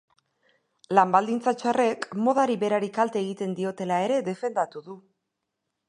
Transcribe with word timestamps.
Lan 0.99 1.11
baldintza 1.15 1.53
txarrek 1.59 2.07
modari 2.29 2.57
berari 2.65 2.91
kalte 2.99 3.23
egiten 3.25 3.55
diotela 3.61 4.01
ere 4.07 4.19
defendatu 4.33 4.87
du. 4.89 4.99